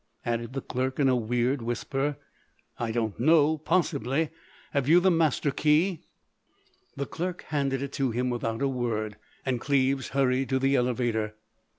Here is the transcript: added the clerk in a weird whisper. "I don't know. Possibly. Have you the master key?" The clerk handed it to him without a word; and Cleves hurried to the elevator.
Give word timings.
added 0.25 0.53
the 0.53 0.61
clerk 0.61 0.97
in 0.99 1.07
a 1.07 1.15
weird 1.15 1.61
whisper. 1.61 2.17
"I 2.79 2.91
don't 2.91 3.19
know. 3.19 3.59
Possibly. 3.59 4.31
Have 4.71 4.87
you 4.89 4.99
the 4.99 5.11
master 5.11 5.51
key?" 5.51 5.99
The 6.95 7.05
clerk 7.05 7.43
handed 7.49 7.83
it 7.83 7.93
to 7.93 8.09
him 8.09 8.31
without 8.31 8.63
a 8.63 8.67
word; 8.67 9.17
and 9.45 9.61
Cleves 9.61 10.07
hurried 10.07 10.49
to 10.49 10.57
the 10.57 10.75
elevator. 10.75 11.35